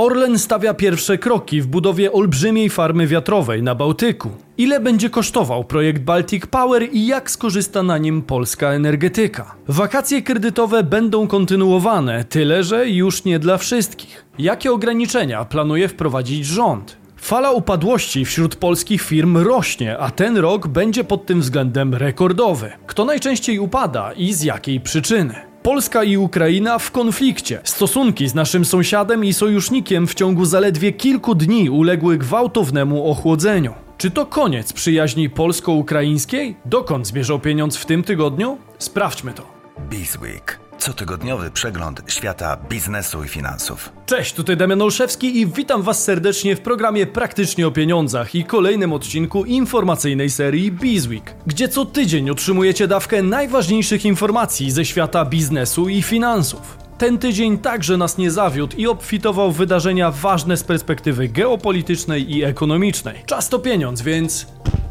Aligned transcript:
Orlen 0.00 0.38
stawia 0.38 0.74
pierwsze 0.74 1.18
kroki 1.18 1.60
w 1.60 1.66
budowie 1.66 2.12
olbrzymiej 2.12 2.70
farmy 2.70 3.06
wiatrowej 3.06 3.62
na 3.62 3.74
Bałtyku. 3.74 4.30
Ile 4.58 4.80
będzie 4.80 5.10
kosztował 5.10 5.64
projekt 5.64 6.02
Baltic 6.02 6.46
Power 6.46 6.88
i 6.92 7.06
jak 7.06 7.30
skorzysta 7.30 7.82
na 7.82 7.98
nim 7.98 8.22
polska 8.22 8.68
energetyka? 8.68 9.54
Wakacje 9.68 10.22
kredytowe 10.22 10.82
będą 10.82 11.26
kontynuowane, 11.26 12.24
tyle 12.24 12.64
że 12.64 12.88
już 12.88 13.24
nie 13.24 13.38
dla 13.38 13.58
wszystkich. 13.58 14.24
Jakie 14.38 14.72
ograniczenia 14.72 15.44
planuje 15.44 15.88
wprowadzić 15.88 16.46
rząd? 16.46 16.96
Fala 17.16 17.50
upadłości 17.50 18.24
wśród 18.24 18.56
polskich 18.56 19.02
firm 19.02 19.36
rośnie, 19.36 19.98
a 19.98 20.10
ten 20.10 20.36
rok 20.36 20.68
będzie 20.68 21.04
pod 21.04 21.26
tym 21.26 21.40
względem 21.40 21.94
rekordowy. 21.94 22.72
Kto 22.86 23.04
najczęściej 23.04 23.58
upada 23.58 24.12
i 24.12 24.32
z 24.32 24.42
jakiej 24.42 24.80
przyczyny? 24.80 25.49
Polska 25.62 26.04
i 26.04 26.16
Ukraina 26.16 26.78
w 26.78 26.90
konflikcie. 26.90 27.60
Stosunki 27.64 28.28
z 28.28 28.34
naszym 28.34 28.64
sąsiadem 28.64 29.24
i 29.24 29.32
sojusznikiem 29.32 30.06
w 30.06 30.14
ciągu 30.14 30.44
zaledwie 30.44 30.92
kilku 30.92 31.34
dni 31.34 31.70
uległy 31.70 32.18
gwałtownemu 32.18 33.10
ochłodzeniu. 33.10 33.74
Czy 33.98 34.10
to 34.10 34.26
koniec 34.26 34.72
przyjaźni 34.72 35.30
polsko-ukraińskiej? 35.30 36.56
Dokąd 36.64 37.06
zmierzał 37.06 37.38
pieniądz 37.38 37.76
w 37.76 37.86
tym 37.86 38.02
tygodniu? 38.02 38.58
Sprawdźmy 38.78 39.32
to. 39.32 39.46
Bizweek. 39.90 40.69
Cotygodniowy 40.80 41.50
przegląd 41.50 42.02
świata 42.06 42.56
biznesu 42.68 43.24
i 43.24 43.28
finansów. 43.28 43.92
Cześć, 44.06 44.32
tutaj 44.32 44.56
Damian 44.56 44.82
Olszewski 44.82 45.40
i 45.40 45.46
witam 45.46 45.82
Was 45.82 46.04
serdecznie 46.04 46.56
w 46.56 46.60
programie 46.60 47.06
Praktycznie 47.06 47.66
o 47.66 47.70
Pieniądzach 47.70 48.34
i 48.34 48.44
kolejnym 48.44 48.92
odcinku 48.92 49.44
informacyjnej 49.44 50.30
serii 50.30 50.72
Bizweek, 50.72 51.34
gdzie 51.46 51.68
co 51.68 51.84
tydzień 51.84 52.30
otrzymujecie 52.30 52.88
dawkę 52.88 53.22
najważniejszych 53.22 54.04
informacji 54.04 54.70
ze 54.70 54.84
świata 54.84 55.24
biznesu 55.24 55.88
i 55.88 56.02
finansów. 56.02 56.78
Ten 56.98 57.18
tydzień 57.18 57.58
także 57.58 57.96
nas 57.96 58.18
nie 58.18 58.30
zawiódł 58.30 58.76
i 58.76 58.86
obfitował 58.86 59.52
wydarzenia 59.52 60.10
ważne 60.10 60.56
z 60.56 60.64
perspektywy 60.64 61.28
geopolitycznej 61.28 62.36
i 62.36 62.44
ekonomicznej. 62.44 63.22
Czas 63.26 63.48
to 63.48 63.58
pieniądz, 63.58 64.02
więc 64.02 64.46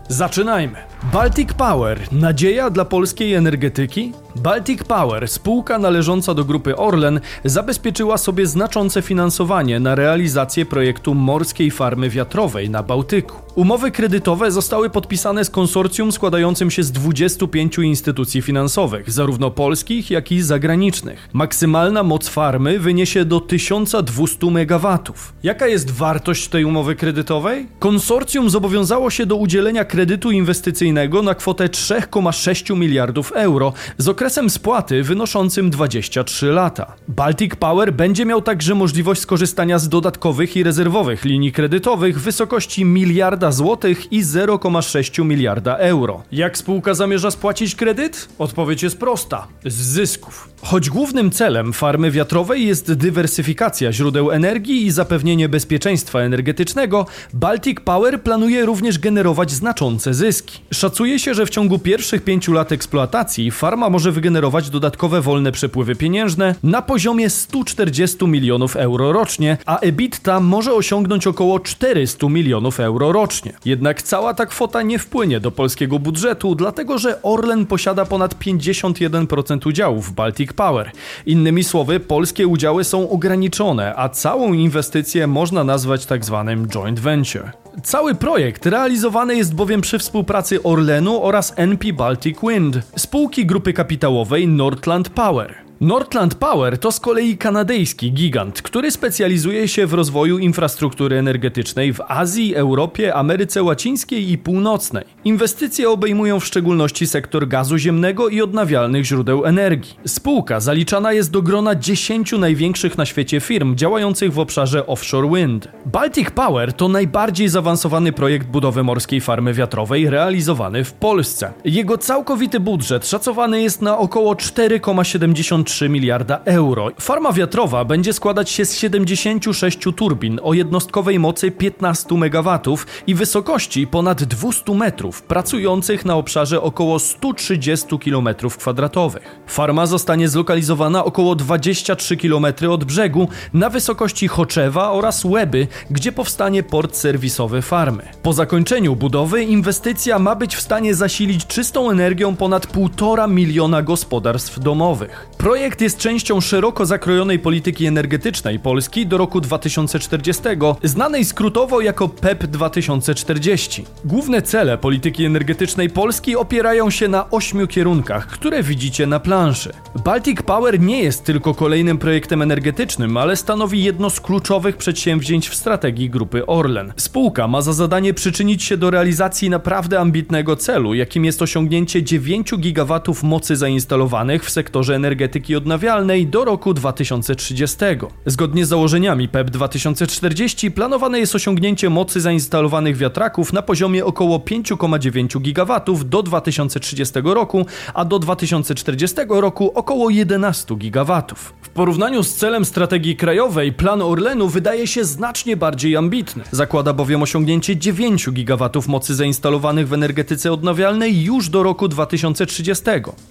zaczynajmy. 0.07 0.88
Baltic 1.03 1.53
Power 1.53 1.99
nadzieja 2.11 2.69
dla 2.69 2.85
polskiej 2.85 3.33
energetyki? 3.33 4.13
Baltic 4.35 4.83
Power, 4.83 5.27
spółka 5.27 5.79
należąca 5.79 6.33
do 6.33 6.45
grupy 6.45 6.75
Orlen, 6.77 7.19
zabezpieczyła 7.45 8.17
sobie 8.17 8.47
znaczące 8.47 9.01
finansowanie 9.01 9.79
na 9.79 9.95
realizację 9.95 10.65
projektu 10.65 11.15
morskiej 11.15 11.71
farmy 11.71 12.09
wiatrowej 12.09 12.69
na 12.69 12.83
Bałtyku. 12.83 13.35
Umowy 13.55 13.91
kredytowe 13.91 14.51
zostały 14.51 14.89
podpisane 14.89 15.45
z 15.45 15.49
konsorcjum 15.49 16.11
składającym 16.11 16.71
się 16.71 16.83
z 16.83 16.91
25 16.91 17.77
instytucji 17.77 18.41
finansowych, 18.41 19.11
zarówno 19.11 19.51
polskich, 19.51 20.11
jak 20.11 20.31
i 20.31 20.41
zagranicznych. 20.41 21.29
Maksymalna 21.33 22.03
moc 22.03 22.27
farmy 22.27 22.79
wyniesie 22.79 23.25
do 23.25 23.39
1200 23.39 24.47
MW. 24.47 24.97
Jaka 25.43 25.67
jest 25.67 25.91
wartość 25.91 26.47
tej 26.47 26.65
umowy 26.65 26.95
kredytowej? 26.95 27.67
Konsorcjum 27.79 28.49
zobowiązało 28.49 29.09
się 29.09 29.25
do 29.25 29.35
udzielenia 29.35 29.85
kredytu 29.85 30.31
inwestycyjnego 30.31 30.88
na 30.93 31.35
kwotę 31.35 31.67
3,6 31.67 32.77
miliardów 32.77 33.31
euro 33.31 33.73
z 33.97 34.07
okresem 34.07 34.49
spłaty 34.49 35.03
wynoszącym 35.03 35.69
23 35.69 36.45
lata. 36.45 36.95
Baltic 37.07 37.55
Power 37.55 37.93
będzie 37.93 38.25
miał 38.25 38.41
także 38.41 38.75
możliwość 38.75 39.21
skorzystania 39.21 39.79
z 39.79 39.89
dodatkowych 39.89 40.55
i 40.55 40.63
rezerwowych 40.63 41.25
linii 41.25 41.51
kredytowych 41.51 42.19
w 42.19 42.23
wysokości 42.23 42.85
miliarda 42.85 43.51
złotych 43.51 44.11
i 44.13 44.23
0,6 44.23 45.25
miliarda 45.25 45.77
euro. 45.77 46.23
Jak 46.31 46.57
spółka 46.57 46.93
zamierza 46.93 47.31
spłacić 47.31 47.75
kredyt? 47.75 48.29
Odpowiedź 48.39 48.83
jest 48.83 48.99
prosta: 48.99 49.47
z 49.65 49.75
zysków. 49.75 50.49
Choć 50.61 50.89
głównym 50.89 51.31
celem 51.31 51.73
farmy 51.73 52.11
wiatrowej 52.11 52.67
jest 52.67 52.93
dywersyfikacja 52.93 53.93
źródeł 53.93 54.31
energii 54.31 54.85
i 54.85 54.91
zapewnienie 54.91 55.49
bezpieczeństwa 55.49 56.19
energetycznego, 56.19 57.05
Baltic 57.33 57.79
Power 57.79 58.21
planuje 58.21 58.65
również 58.65 58.99
generować 58.99 59.51
znaczące 59.51 60.13
zyski. 60.13 60.59
Szacuje 60.79 61.19
się, 61.19 61.33
że 61.33 61.45
w 61.45 61.49
ciągu 61.49 61.79
pierwszych 61.79 62.23
pięciu 62.23 62.53
lat 62.53 62.71
eksploatacji 62.71 63.51
farma 63.51 63.89
może 63.89 64.11
wygenerować 64.11 64.69
dodatkowe 64.69 65.21
wolne 65.21 65.51
przepływy 65.51 65.95
pieniężne 65.95 66.55
na 66.63 66.81
poziomie 66.81 67.29
140 67.29 68.27
milionów 68.27 68.75
euro 68.75 69.11
rocznie, 69.11 69.57
a 69.65 69.79
EBITDA 69.79 70.39
może 70.39 70.73
osiągnąć 70.73 71.27
około 71.27 71.59
400 71.59 72.29
milionów 72.29 72.79
euro 72.79 73.11
rocznie. 73.11 73.53
Jednak 73.65 74.01
cała 74.01 74.33
ta 74.33 74.45
kwota 74.45 74.81
nie 74.81 74.99
wpłynie 74.99 75.39
do 75.39 75.51
polskiego 75.51 75.99
budżetu, 75.99 76.55
dlatego 76.55 76.97
że 76.97 77.21
Orlen 77.21 77.65
posiada 77.65 78.05
ponad 78.05 78.35
51% 78.35 79.67
udziałów 79.67 80.09
w 80.09 80.13
Baltic 80.13 80.53
Power. 80.53 80.91
Innymi 81.25 81.63
słowy, 81.63 81.99
polskie 81.99 82.47
udziały 82.47 82.83
są 82.83 83.09
ograniczone, 83.09 83.93
a 83.95 84.09
całą 84.09 84.53
inwestycję 84.53 85.27
można 85.27 85.63
nazwać 85.63 86.05
tak 86.05 86.25
zwanym 86.25 86.67
joint 86.67 86.99
venture. 86.99 87.51
Cały 87.83 88.15
projekt 88.15 88.65
realizowany 88.65 89.35
jest 89.35 89.55
bowiem 89.55 89.81
przy 89.81 89.99
współpracy 89.99 90.63
Orlenu 90.63 91.23
oraz 91.23 91.53
NP 91.55 91.93
Baltic 91.93 92.37
Wind, 92.41 92.77
spółki 92.95 93.45
grupy 93.45 93.73
kapitałowej 93.73 94.47
Nordland 94.47 95.09
Power. 95.09 95.68
Nordland 95.81 96.35
Power 96.35 96.77
to 96.77 96.91
z 96.91 96.99
kolei 96.99 97.37
kanadyjski 97.37 98.11
gigant, 98.11 98.61
który 98.61 98.91
specjalizuje 98.91 99.67
się 99.67 99.87
w 99.87 99.93
rozwoju 99.93 100.37
infrastruktury 100.37 101.17
energetycznej 101.17 101.93
w 101.93 102.01
Azji, 102.07 102.55
Europie, 102.55 103.15
Ameryce 103.15 103.63
Łacińskiej 103.63 104.31
i 104.31 104.37
Północnej. 104.37 105.05
Inwestycje 105.25 105.89
obejmują 105.89 106.39
w 106.39 106.45
szczególności 106.45 107.07
sektor 107.07 107.47
gazu 107.47 107.77
ziemnego 107.77 108.29
i 108.29 108.41
odnawialnych 108.41 109.05
źródeł 109.05 109.45
energii. 109.45 109.95
Spółka 110.05 110.59
zaliczana 110.59 111.13
jest 111.13 111.31
do 111.31 111.41
grona 111.41 111.75
10 111.75 112.31
największych 112.31 112.97
na 112.97 113.05
świecie 113.05 113.39
firm 113.39 113.75
działających 113.75 114.33
w 114.33 114.39
obszarze 114.39 114.87
offshore 114.87 115.29
wind. 115.29 115.67
Baltic 115.85 116.29
Power 116.31 116.73
to 116.73 116.87
najbardziej 116.87 117.49
zaawansowany 117.49 118.11
projekt 118.11 118.47
budowy 118.47 118.83
morskiej 118.83 119.21
farmy 119.21 119.53
wiatrowej 119.53 120.09
realizowany 120.09 120.83
w 120.83 120.93
Polsce. 120.93 121.53
Jego 121.65 121.97
całkowity 121.97 122.59
budżet 122.59 123.07
szacowany 123.07 123.61
jest 123.61 123.81
na 123.81 123.97
około 123.97 124.33
4,73 124.33 125.68
3 125.69 125.89
miliarda 125.89 126.39
euro. 126.45 126.91
Farma 126.99 127.33
wiatrowa 127.33 127.85
będzie 127.85 128.13
składać 128.13 128.49
się 128.49 128.65
z 128.65 128.77
76 128.77 129.79
turbin 129.95 130.39
o 130.43 130.53
jednostkowej 130.53 131.19
mocy 131.19 131.51
15 131.51 132.15
MW 132.15 132.59
i 133.07 133.15
wysokości 133.15 133.87
ponad 133.87 134.23
200 134.23 134.73
metrów, 134.75 135.21
pracujących 135.23 136.05
na 136.05 136.15
obszarze 136.15 136.61
około 136.61 136.99
130 136.99 137.87
km2. 137.87 139.19
Farma 139.47 139.85
zostanie 139.85 140.29
zlokalizowana 140.29 141.05
około 141.05 141.35
23 141.35 142.17
km 142.17 142.45
od 142.69 142.83
brzegu 142.83 143.27
na 143.53 143.69
wysokości 143.69 144.27
Choczewa 144.27 144.91
oraz 144.91 145.25
Łeby, 145.25 145.67
gdzie 145.89 146.11
powstanie 146.11 146.63
port 146.63 146.95
serwisowy 146.95 147.61
farmy. 147.61 148.03
Po 148.23 148.33
zakończeniu 148.33 148.95
budowy 148.95 149.43
inwestycja 149.43 150.19
ma 150.19 150.35
być 150.35 150.55
w 150.55 150.61
stanie 150.61 150.95
zasilić 150.95 151.47
czystą 151.47 151.89
energią 151.89 152.35
ponad 152.35 152.67
1,5 152.67 153.31
miliona 153.31 153.81
gospodarstw 153.81 154.59
domowych. 154.59 155.29
Projekt 155.37 155.58
jest 155.59 155.97
częścią 155.97 156.41
szeroko 156.41 156.85
zakrojonej 156.85 157.39
polityki 157.39 157.85
energetycznej 157.85 158.59
Polski 158.59 159.07
do 159.07 159.17
roku 159.17 159.41
2040, 159.41 160.43
znanej 160.83 161.25
skrótowo 161.25 161.81
jako 161.81 162.09
PEP 162.09 162.45
2040. 162.45 163.85
Główne 164.05 164.41
cele 164.41 164.77
polityki 164.77 165.25
energetycznej 165.25 165.89
Polski 165.89 166.35
opierają 166.35 166.89
się 166.89 167.07
na 167.07 167.29
ośmiu 167.29 167.67
kierunkach, 167.67 168.27
które 168.27 168.63
widzicie 168.63 169.07
na 169.07 169.19
planszy. 169.19 169.73
Baltic 170.03 170.41
Power 170.41 170.79
nie 170.79 171.03
jest 171.03 171.23
tylko 171.23 171.53
kolejnym 171.53 171.97
projektem 171.97 172.41
energetycznym, 172.41 173.17
ale 173.17 173.35
stanowi 173.35 173.83
jedno 173.83 174.09
z 174.09 174.19
kluczowych 174.19 174.77
przedsięwzięć 174.77 175.49
w 175.49 175.55
strategii 175.55 176.09
grupy 176.09 176.45
Orlen. 176.45 176.93
Spółka 176.95 177.47
ma 177.47 177.61
za 177.61 177.73
zadanie 177.73 178.13
przyczynić 178.13 178.63
się 178.63 178.77
do 178.77 178.89
realizacji 178.89 179.49
naprawdę 179.49 179.99
ambitnego 179.99 180.55
celu, 180.55 180.93
jakim 180.93 181.25
jest 181.25 181.41
osiągnięcie 181.41 182.03
9 182.03 182.55
gigawatów 182.57 183.23
mocy 183.23 183.55
zainstalowanych 183.55 184.45
w 184.45 184.49
sektorze 184.49 184.95
energetyki 184.95 185.48
odnawialnej 185.55 186.27
do 186.27 186.45
roku 186.45 186.73
2030. 186.73 187.77
Zgodnie 188.25 188.65
z 188.65 188.69
założeniami 188.69 189.29
PEP 189.29 189.49
2040 189.49 190.71
planowane 190.71 191.19
jest 191.19 191.35
osiągnięcie 191.35 191.89
mocy 191.89 192.21
zainstalowanych 192.21 192.97
wiatraków 192.97 193.53
na 193.53 193.61
poziomie 193.61 194.05
około 194.05 194.37
5,9 194.37 195.41
gigawatów 195.41 196.09
do 196.09 196.23
2030 196.23 197.13
roku, 197.23 197.65
a 197.93 198.05
do 198.05 198.19
2040 198.19 199.17
roku 199.29 199.71
około 199.75 200.09
11 200.09 200.75
gigawatów. 200.75 201.53
W 201.61 201.69
porównaniu 201.69 202.23
z 202.23 202.35
celem 202.35 202.65
strategii 202.65 203.15
krajowej, 203.15 203.73
plan 203.73 204.01
Orlenu 204.01 204.47
wydaje 204.47 204.87
się 204.87 205.05
znacznie 205.05 205.57
bardziej 205.57 205.95
ambitny. 205.95 206.43
Zakłada 206.51 206.93
bowiem 206.93 207.23
osiągnięcie 207.23 207.77
9 207.77 208.29
gigawatów 208.31 208.87
mocy 208.87 209.15
zainstalowanych 209.15 209.87
w 209.87 209.93
energetyce 209.93 210.53
odnawialnej 210.53 211.23
już 211.23 211.49
do 211.49 211.63
roku 211.63 211.87
2030. 211.87 212.83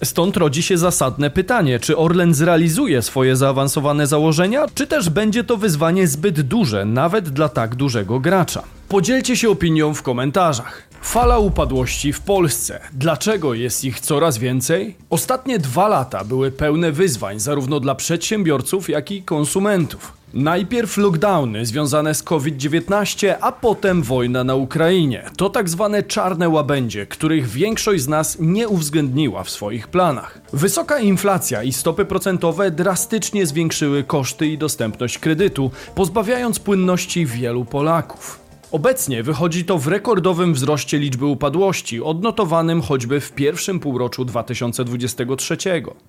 Stąd 0.03 0.37
rodzi 0.37 0.63
się 0.63 0.77
zasadne 0.77 1.29
pytanie, 1.29 1.79
czy 1.79 1.97
Orlen 1.97 2.08
zrealizuje 2.31 3.01
swoje 3.01 3.35
zaawansowane 3.35 4.07
założenia, 4.07 4.65
czy 4.75 4.87
też 4.87 5.09
będzie 5.09 5.43
to 5.43 5.57
wyzwanie 5.57 6.07
zbyt 6.07 6.41
duże, 6.41 6.85
nawet 6.85 7.29
dla 7.29 7.49
tak 7.49 7.75
dużego 7.75 8.19
gracza. 8.19 8.63
Podzielcie 8.89 9.37
się 9.37 9.49
opinią 9.49 9.93
w 9.93 10.01
komentarzach. 10.01 10.83
Fala 11.01 11.39
upadłości 11.39 12.13
w 12.13 12.21
Polsce. 12.21 12.79
Dlaczego 12.93 13.53
jest 13.53 13.85
ich 13.85 13.99
coraz 13.99 14.37
więcej? 14.37 14.95
Ostatnie 15.09 15.59
dwa 15.59 15.87
lata 15.87 16.23
były 16.23 16.51
pełne 16.51 16.91
wyzwań 16.91 17.39
zarówno 17.39 17.79
dla 17.79 17.95
przedsiębiorców, 17.95 18.89
jak 18.89 19.11
i 19.11 19.23
konsumentów. 19.23 20.18
Najpierw 20.33 20.97
lockdowny 20.97 21.65
związane 21.65 22.15
z 22.15 22.23
COVID-19, 22.23 23.35
a 23.41 23.51
potem 23.51 24.03
wojna 24.03 24.43
na 24.43 24.55
Ukrainie. 24.55 25.23
To 25.37 25.49
tak 25.49 25.69
zwane 25.69 26.03
czarne 26.03 26.49
łabędzie, 26.49 27.05
których 27.05 27.47
większość 27.47 28.03
z 28.03 28.07
nas 28.07 28.37
nie 28.39 28.67
uwzględniła 28.67 29.43
w 29.43 29.49
swoich 29.49 29.87
planach. 29.87 30.41
Wysoka 30.53 30.99
inflacja 30.99 31.63
i 31.63 31.73
stopy 31.73 32.05
procentowe 32.05 32.71
drastycznie 32.71 33.45
zwiększyły 33.45 34.03
koszty 34.03 34.47
i 34.47 34.57
dostępność 34.57 35.17
kredytu, 35.19 35.71
pozbawiając 35.95 36.59
płynności 36.59 37.25
wielu 37.25 37.65
Polaków. 37.65 38.48
Obecnie 38.71 39.23
wychodzi 39.23 39.65
to 39.65 39.77
w 39.77 39.87
rekordowym 39.87 40.53
wzroście 40.53 40.99
liczby 40.99 41.25
upadłości, 41.25 42.01
odnotowanym 42.01 42.81
choćby 42.81 43.19
w 43.19 43.31
pierwszym 43.31 43.79
półroczu 43.79 44.25
2023. 44.25 45.57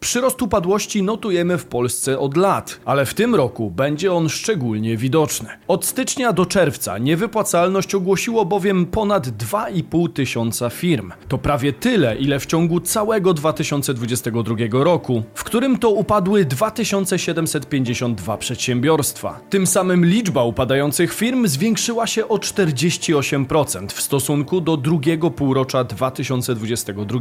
Przyrost 0.00 0.42
upadłości 0.42 1.02
notujemy 1.02 1.58
w 1.58 1.64
Polsce 1.64 2.18
od 2.18 2.36
lat, 2.36 2.80
ale 2.84 3.06
w 3.06 3.14
tym 3.14 3.34
roku 3.34 3.70
będzie 3.70 4.12
on 4.12 4.28
szczególnie 4.28 4.96
widoczny. 4.96 5.48
Od 5.68 5.84
stycznia 5.84 6.32
do 6.32 6.46
czerwca 6.46 6.98
niewypłacalność 6.98 7.94
ogłosiło 7.94 8.44
bowiem 8.44 8.86
ponad 8.86 9.26
2,5 9.26 10.12
tysiąca 10.12 10.70
firm. 10.70 11.12
To 11.28 11.38
prawie 11.38 11.72
tyle, 11.72 12.16
ile 12.16 12.40
w 12.40 12.46
ciągu 12.46 12.80
całego 12.80 13.34
2022 13.34 14.54
roku, 14.70 15.22
w 15.34 15.44
którym 15.44 15.78
to 15.78 15.90
upadły 15.90 16.44
2752 16.44 18.36
przedsiębiorstwa. 18.36 19.40
Tym 19.50 19.66
samym 19.66 20.06
liczba 20.06 20.44
upadających 20.44 21.14
firm 21.14 21.46
zwiększyła 21.46 22.06
się 22.06 22.28
o 22.28 22.38
48% 22.54 23.88
w 23.88 24.00
stosunku 24.00 24.60
do 24.60 24.76
drugiego 24.76 25.30
półrocza 25.30 25.84
2022. 25.84 27.18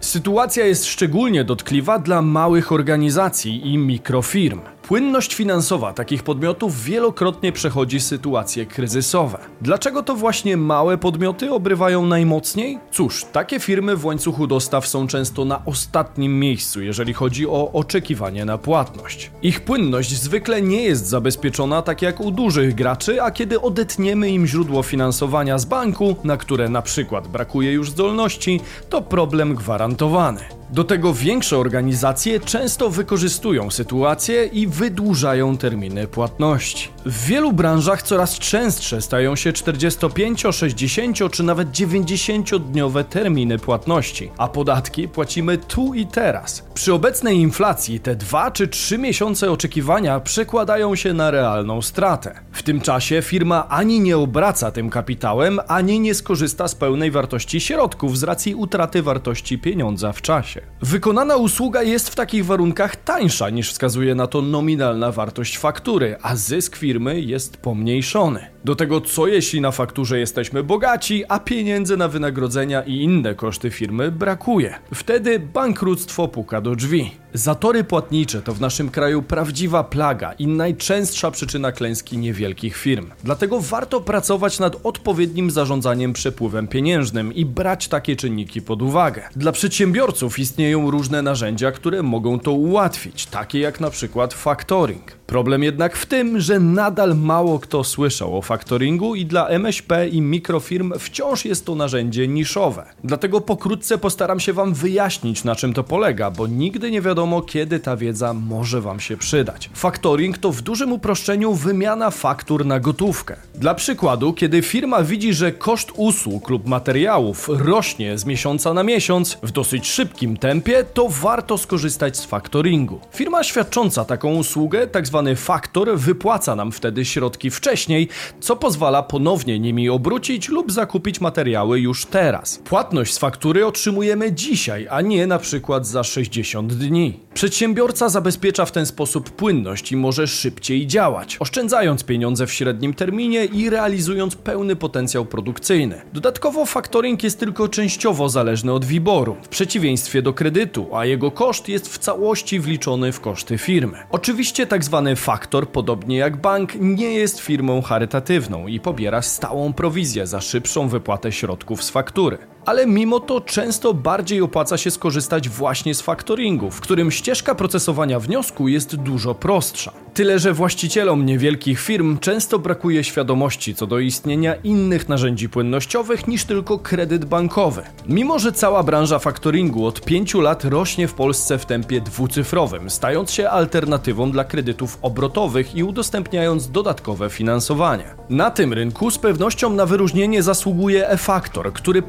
Sytuacja 0.00 0.66
jest 0.66 0.86
szczególnie 0.86 1.44
dotkliwa 1.44 1.98
dla 1.98 2.22
małych 2.22 2.72
organizacji 2.72 3.72
i 3.72 3.78
mikrofirm. 3.78 4.60
Płynność 4.88 5.34
finansowa 5.34 5.92
takich 5.92 6.22
podmiotów 6.22 6.84
wielokrotnie 6.84 7.52
przechodzi 7.52 8.00
sytuacje 8.00 8.66
kryzysowe. 8.66 9.38
Dlaczego 9.60 10.02
to 10.02 10.14
właśnie 10.14 10.56
małe 10.56 10.98
podmioty 10.98 11.52
obrywają 11.52 12.06
najmocniej? 12.06 12.78
Cóż, 12.92 13.24
takie 13.32 13.60
firmy 13.60 13.96
w 13.96 14.04
łańcuchu 14.04 14.46
dostaw 14.46 14.86
są 14.86 15.06
często 15.06 15.44
na 15.44 15.64
ostatnim 15.64 16.38
miejscu, 16.40 16.82
jeżeli 16.82 17.12
chodzi 17.12 17.46
o 17.46 17.72
oczekiwanie 17.72 18.44
na 18.44 18.58
płatność. 18.58 19.30
Ich 19.42 19.60
płynność 19.60 20.10
zwykle 20.22 20.62
nie 20.62 20.82
jest 20.82 21.06
zabezpieczona 21.06 21.82
tak 21.82 22.02
jak 22.02 22.20
u 22.20 22.30
dużych 22.30 22.74
graczy, 22.74 23.22
a 23.22 23.30
kiedy 23.30 23.60
odetniemy 23.60 24.30
im 24.30 24.46
źródło 24.46 24.82
finansowania 24.82 25.58
z 25.58 25.64
banku, 25.64 26.16
na 26.24 26.36
które 26.36 26.68
na 26.68 26.82
przykład 26.82 27.28
brakuje 27.28 27.72
już 27.72 27.90
zdolności, 27.90 28.60
to 28.88 29.02
problem 29.02 29.54
gwarantowany. 29.54 30.61
Do 30.72 30.84
tego 30.84 31.14
większe 31.14 31.58
organizacje 31.58 32.40
często 32.40 32.90
wykorzystują 32.90 33.70
sytuację 33.70 34.44
i 34.44 34.66
wydłużają 34.66 35.56
terminy 35.56 36.06
płatności. 36.06 36.88
W 37.06 37.26
wielu 37.26 37.52
branżach 37.52 38.02
coraz 38.02 38.38
częstsze 38.38 39.02
stają 39.02 39.36
się 39.36 39.52
45, 39.52 40.42
60 40.52 41.30
czy 41.30 41.42
nawet 41.42 41.70
90-dniowe 41.70 43.04
terminy 43.04 43.58
płatności, 43.58 44.30
a 44.38 44.48
podatki 44.48 45.08
płacimy 45.08 45.58
tu 45.58 45.94
i 45.94 46.06
teraz. 46.06 46.64
Przy 46.74 46.94
obecnej 46.94 47.36
inflacji 47.36 48.00
te 48.00 48.16
2 48.16 48.50
czy 48.50 48.68
3 48.68 48.98
miesiące 48.98 49.50
oczekiwania 49.50 50.20
przekładają 50.20 50.96
się 50.96 51.12
na 51.14 51.30
realną 51.30 51.82
stratę. 51.82 52.40
W 52.52 52.62
tym 52.62 52.80
czasie 52.80 53.22
firma 53.22 53.68
ani 53.68 54.00
nie 54.00 54.18
obraca 54.18 54.70
tym 54.70 54.90
kapitałem, 54.90 55.60
ani 55.68 56.00
nie 56.00 56.14
skorzysta 56.14 56.68
z 56.68 56.74
pełnej 56.74 57.10
wartości 57.10 57.60
środków 57.60 58.18
z 58.18 58.22
racji 58.22 58.54
utraty 58.54 59.02
wartości 59.02 59.58
pieniądza 59.58 60.12
w 60.12 60.22
czasie. 60.22 60.61
Wykonana 60.82 61.36
usługa 61.36 61.82
jest 61.82 62.08
w 62.10 62.14
takich 62.14 62.46
warunkach 62.46 62.96
tańsza 62.96 63.50
niż 63.50 63.70
wskazuje 63.70 64.14
na 64.14 64.26
to 64.26 64.42
nominalna 64.42 65.12
wartość 65.12 65.58
faktury, 65.58 66.16
a 66.22 66.36
zysk 66.36 66.76
firmy 66.76 67.20
jest 67.20 67.56
pomniejszony. 67.56 68.51
Do 68.64 68.76
tego 68.76 69.00
co 69.00 69.26
jeśli 69.26 69.60
na 69.60 69.70
fakturze 69.70 70.18
jesteśmy 70.18 70.62
bogaci, 70.62 71.24
a 71.28 71.38
pieniędzy 71.38 71.96
na 71.96 72.08
wynagrodzenia 72.08 72.82
i 72.82 72.94
inne 72.94 73.34
koszty 73.34 73.70
firmy 73.70 74.10
brakuje. 74.10 74.74
Wtedy 74.94 75.38
bankructwo 75.38 76.28
puka 76.28 76.60
do 76.60 76.76
drzwi. 76.76 77.10
Zatory 77.34 77.84
płatnicze 77.84 78.42
to 78.42 78.54
w 78.54 78.60
naszym 78.60 78.90
kraju 78.90 79.22
prawdziwa 79.22 79.84
plaga 79.84 80.32
i 80.32 80.46
najczęstsza 80.46 81.30
przyczyna 81.30 81.72
klęski 81.72 82.18
niewielkich 82.18 82.76
firm. 82.76 83.10
Dlatego 83.24 83.60
warto 83.60 84.00
pracować 84.00 84.58
nad 84.58 84.76
odpowiednim 84.82 85.50
zarządzaniem 85.50 86.12
przepływem 86.12 86.68
pieniężnym 86.68 87.34
i 87.34 87.44
brać 87.44 87.88
takie 87.88 88.16
czynniki 88.16 88.62
pod 88.62 88.82
uwagę. 88.82 89.22
Dla 89.36 89.52
przedsiębiorców 89.52 90.38
istnieją 90.38 90.90
różne 90.90 91.22
narzędzia, 91.22 91.72
które 91.72 92.02
mogą 92.02 92.40
to 92.40 92.52
ułatwić, 92.52 93.26
takie 93.26 93.58
jak 93.58 93.80
na 93.80 93.90
przykład 93.90 94.34
factoring. 94.34 95.21
Problem 95.32 95.62
jednak 95.62 95.96
w 95.96 96.06
tym, 96.06 96.40
że 96.40 96.60
nadal 96.60 97.16
mało 97.16 97.58
kto 97.58 97.84
słyszał 97.84 98.38
o 98.38 98.42
faktoringu 98.42 99.14
i 99.14 99.26
dla 99.26 99.48
MŚP 99.48 100.08
i 100.08 100.20
mikrofirm 100.20 100.92
wciąż 100.98 101.44
jest 101.44 101.66
to 101.66 101.74
narzędzie 101.74 102.28
niszowe. 102.28 102.86
Dlatego 103.04 103.40
pokrótce 103.40 103.98
postaram 103.98 104.40
się 104.40 104.52
Wam 104.52 104.74
wyjaśnić 104.74 105.44
na 105.44 105.56
czym 105.56 105.72
to 105.74 105.84
polega, 105.84 106.30
bo 106.30 106.46
nigdy 106.46 106.90
nie 106.90 107.00
wiadomo 107.00 107.42
kiedy 107.42 107.80
ta 107.80 107.96
wiedza 107.96 108.34
może 108.34 108.80
Wam 108.80 109.00
się 109.00 109.16
przydać. 109.16 109.70
Faktoring 109.74 110.38
to 110.38 110.52
w 110.52 110.62
dużym 110.62 110.92
uproszczeniu 110.92 111.54
wymiana 111.54 112.10
faktur 112.10 112.66
na 112.66 112.80
gotówkę. 112.80 113.36
Dla 113.54 113.74
przykładu, 113.74 114.32
kiedy 114.32 114.62
firma 114.62 115.02
widzi, 115.02 115.34
że 115.34 115.52
koszt 115.52 115.92
usług 115.96 116.50
lub 116.50 116.66
materiałów 116.66 117.48
rośnie 117.48 118.18
z 118.18 118.24
miesiąca 118.24 118.74
na 118.74 118.82
miesiąc 118.82 119.38
w 119.42 119.50
dosyć 119.50 119.86
szybkim 119.86 120.36
tempie, 120.36 120.84
to 120.94 121.08
warto 121.08 121.58
skorzystać 121.58 122.16
z 122.16 122.24
faktoringu. 122.24 123.00
Firma 123.12 123.44
świadcząca 123.44 124.04
taką 124.04 124.34
usługę, 124.34 124.86
tak 124.86 125.06
faktor, 125.36 125.98
wypłaca 125.98 126.56
nam 126.56 126.72
wtedy 126.72 127.04
środki 127.04 127.50
wcześniej, 127.50 128.08
co 128.40 128.56
pozwala 128.56 129.02
ponownie 129.02 129.58
nimi 129.58 129.88
obrócić 129.88 130.48
lub 130.48 130.72
zakupić 130.72 131.20
materiały 131.20 131.80
już 131.80 132.06
teraz. 132.06 132.58
Płatność 132.64 133.14
z 133.14 133.18
faktury 133.18 133.66
otrzymujemy 133.66 134.32
dzisiaj, 134.32 134.86
a 134.90 135.00
nie 135.00 135.26
na 135.26 135.38
przykład 135.38 135.86
za 135.86 136.04
60 136.04 136.72
dni. 136.72 137.20
Przedsiębiorca 137.34 138.08
zabezpiecza 138.08 138.64
w 138.64 138.72
ten 138.72 138.86
sposób 138.86 139.30
płynność 139.30 139.92
i 139.92 139.96
może 139.96 140.26
szybciej 140.26 140.86
działać, 140.86 141.36
oszczędzając 141.40 142.04
pieniądze 142.04 142.46
w 142.46 142.52
średnim 142.52 142.94
terminie 142.94 143.44
i 143.44 143.70
realizując 143.70 144.36
pełny 144.36 144.76
potencjał 144.76 145.24
produkcyjny. 145.26 146.02
Dodatkowo 146.12 146.66
faktoring 146.66 147.22
jest 147.22 147.38
tylko 147.38 147.68
częściowo 147.68 148.28
zależny 148.28 148.72
od 148.72 148.84
WIBOR-u, 148.84 149.36
w 149.42 149.48
przeciwieństwie 149.48 150.22
do 150.22 150.32
kredytu, 150.32 150.96
a 150.96 151.04
jego 151.04 151.30
koszt 151.30 151.68
jest 151.68 151.88
w 151.88 151.98
całości 151.98 152.60
wliczony 152.60 153.12
w 153.12 153.20
koszty 153.20 153.58
firmy. 153.58 153.98
Oczywiście 154.10 154.66
tak 154.66 154.84
zwany 155.02 155.16
faktor, 155.16 155.68
podobnie 155.68 156.16
jak 156.16 156.36
bank, 156.36 156.72
nie 156.80 157.12
jest 157.14 157.40
firmą 157.40 157.82
charytatywną 157.82 158.66
i 158.66 158.80
pobiera 158.80 159.22
stałą 159.22 159.72
prowizję 159.72 160.26
za 160.26 160.40
szybszą 160.40 160.88
wypłatę 160.88 161.32
środków 161.32 161.82
z 161.84 161.90
faktury 161.90 162.38
ale 162.66 162.86
mimo 162.86 163.20
to 163.20 163.40
często 163.40 163.94
bardziej 163.94 164.42
opłaca 164.42 164.76
się 164.76 164.90
skorzystać 164.90 165.48
właśnie 165.48 165.94
z 165.94 166.00
faktoringu, 166.00 166.70
w 166.70 166.80
którym 166.80 167.10
ścieżka 167.10 167.54
procesowania 167.54 168.20
wniosku 168.20 168.68
jest 168.68 168.96
dużo 168.96 169.34
prostsza. 169.34 169.92
Tyle, 170.14 170.38
że 170.38 170.52
właścicielom 170.52 171.26
niewielkich 171.26 171.80
firm 171.80 172.18
często 172.18 172.58
brakuje 172.58 173.04
świadomości 173.04 173.74
co 173.74 173.86
do 173.86 173.98
istnienia 173.98 174.54
innych 174.54 175.08
narzędzi 175.08 175.48
płynnościowych 175.48 176.28
niż 176.28 176.44
tylko 176.44 176.78
kredyt 176.78 177.24
bankowy. 177.24 177.82
Mimo, 178.08 178.38
że 178.38 178.52
cała 178.52 178.82
branża 178.82 179.18
faktoringu 179.18 179.86
od 179.86 180.00
5 180.00 180.34
lat 180.34 180.64
rośnie 180.64 181.08
w 181.08 181.14
Polsce 181.14 181.58
w 181.58 181.66
tempie 181.66 182.00
dwucyfrowym, 182.00 182.90
stając 182.90 183.30
się 183.30 183.50
alternatywą 183.50 184.30
dla 184.30 184.44
kredytów 184.44 184.98
obrotowych 185.02 185.74
i 185.74 185.84
udostępniając 185.84 186.70
dodatkowe 186.70 187.30
finansowanie. 187.30 188.04
Na 188.30 188.50
tym 188.50 188.72
rynku 188.72 189.10
z 189.10 189.18
pewnością 189.18 189.70
na 189.70 189.86
wyróżnienie 189.86 190.42
zasługuje 190.42 191.08
e-faktor, 191.08 191.72
który 191.72 192.02